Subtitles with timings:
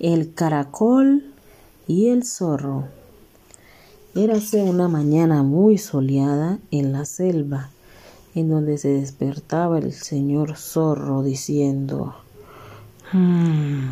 [0.00, 1.22] El caracol
[1.86, 2.88] y el zorro.
[4.16, 7.70] Érase una mañana muy soleada en la selva,
[8.34, 12.16] en donde se despertaba el señor zorro diciendo,
[13.12, 13.90] "Hmm,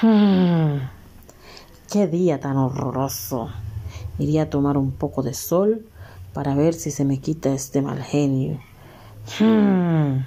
[0.00, 0.78] hmm,
[1.90, 3.50] ¡Qué día tan horroroso!
[4.20, 5.84] Iría a tomar un poco de sol
[6.32, 8.60] para ver si se me quita este mal genio.
[9.40, 10.20] Hmm".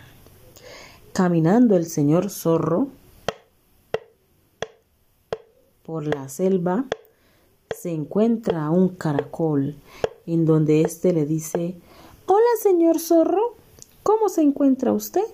[1.14, 2.89] Caminando el señor zorro
[5.83, 6.86] por la selva
[7.75, 9.75] se encuentra un caracol
[10.25, 11.75] en donde éste le dice
[12.25, 13.56] Hola señor zorro,
[14.01, 15.25] ¿cómo se encuentra usted?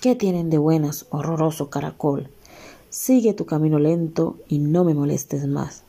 [0.00, 2.28] ¿Qué tienen de buenas, horroroso caracol?
[2.88, 5.82] Sigue tu camino lento y no me molestes más.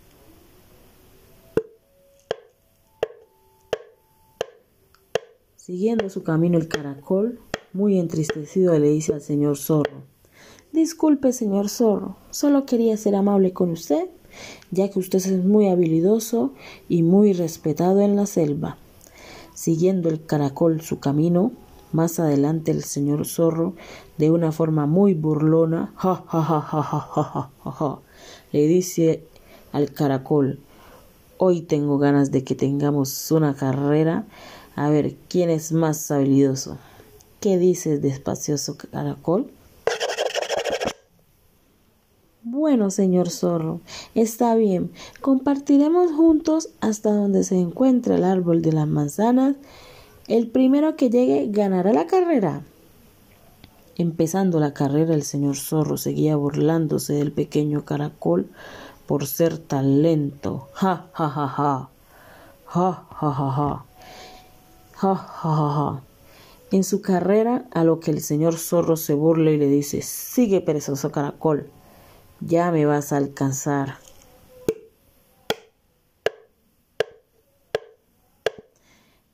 [5.56, 7.40] Siguiendo su camino el caracol,
[7.72, 10.12] muy entristecido le dice al señor zorro
[10.74, 14.08] Disculpe, señor zorro, solo quería ser amable con usted,
[14.72, 16.54] ya que usted es muy habilidoso
[16.88, 18.78] y muy respetado en la selva.
[19.54, 21.52] Siguiendo el caracol su camino,
[21.92, 23.74] más adelante el señor zorro,
[24.18, 28.00] de una forma muy burlona, ja, ja, ja, ja, ja, ja, ja,
[28.54, 29.26] le dice
[29.74, 30.62] al caracol,
[31.38, 34.26] hoy tengo ganas de que tengamos una carrera,
[34.78, 36.78] a ver quién es más habilidoso.
[37.42, 39.52] ¿Qué dices, despacioso caracol?
[42.72, 43.82] Bueno, señor zorro,
[44.16, 44.92] está bien.
[45.20, 49.58] Compartiremos juntos hasta donde se encuentre el árbol de las manzanas.
[50.30, 52.62] El primero que llegue ganará la carrera.
[53.98, 58.48] Empezando la carrera, el señor zorro seguía burlándose del pequeño caracol
[59.06, 60.70] por ser tan lento.
[60.72, 61.90] Ja, ja, ja, ja.
[62.68, 63.86] Ja, ja, ja, ja.
[64.96, 66.02] Ja, ja, ja, ja.
[66.72, 70.62] En su carrera, a lo que el señor zorro se burla y le dice, sigue
[70.62, 71.70] perezoso caracol
[72.42, 73.96] ya me vas a alcanzar.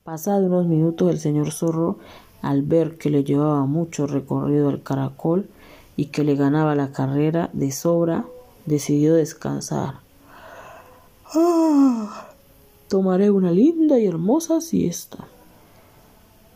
[0.03, 1.97] Pasado unos minutos el señor zorro,
[2.41, 5.49] al ver que le llevaba mucho recorrido al caracol
[5.95, 8.25] y que le ganaba la carrera de sobra,
[8.65, 9.95] decidió descansar.
[11.33, 12.29] Ah,
[12.87, 15.27] tomaré una linda y hermosa siesta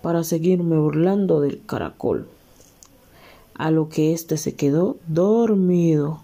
[0.02, 2.28] para seguirme burlando del caracol
[3.56, 6.22] a lo que éste se quedó dormido.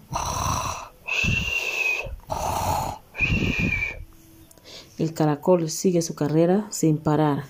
[4.98, 7.44] El caracol sigue su carrera sin parar,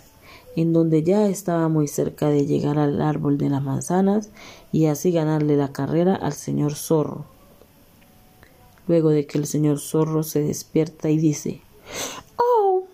[0.54, 4.28] en donde ya estaba muy cerca de llegar al árbol de las manzanas
[4.70, 7.24] y así ganarle la carrera al señor zorro.
[8.86, 11.62] Luego de que el señor zorro se despierta y dice
[12.36, 12.84] ¡Oh!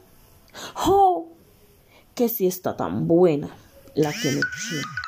[0.87, 1.29] ¡Oh!
[2.15, 3.51] ¡Qué siesta tan buena!
[3.97, 5.04] La que me eché.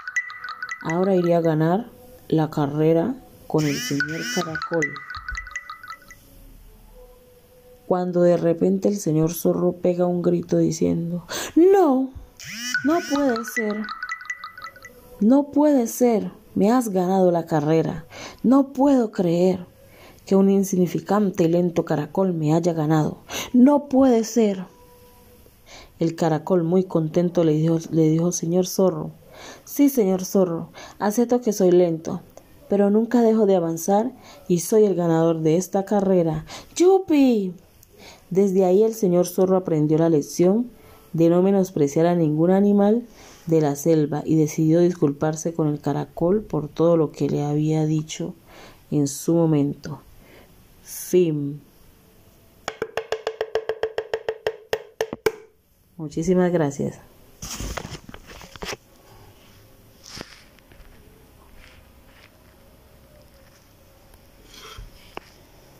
[0.88, 1.90] Ahora iría a ganar
[2.28, 3.16] la carrera
[3.48, 4.86] con el señor Caracol.
[7.88, 11.26] Cuando de repente el señor zorro pega un grito diciendo,
[11.56, 12.10] no,
[12.84, 13.82] no puede ser,
[15.18, 18.04] no puede ser, me has ganado la carrera,
[18.44, 19.66] no puedo creer
[20.24, 23.18] que un insignificante y lento caracol me haya ganado,
[23.52, 24.66] no puede ser.
[25.98, 29.10] El caracol muy contento le dijo, le dijo señor zorro,
[29.64, 32.20] Sí, señor zorro, acepto que soy lento,
[32.68, 34.12] pero nunca dejo de avanzar
[34.48, 36.44] y soy el ganador de esta carrera.
[36.74, 37.54] ¡Yupi!
[38.30, 40.70] Desde ahí el señor zorro aprendió la lección
[41.12, 43.04] de no menospreciar a ningún animal
[43.46, 47.86] de la selva y decidió disculparse con el caracol por todo lo que le había
[47.86, 48.34] dicho
[48.90, 50.00] en su momento.
[50.82, 51.60] Fin.
[55.96, 56.98] Muchísimas gracias.